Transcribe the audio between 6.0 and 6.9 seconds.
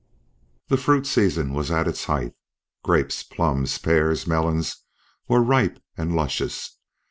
luscious.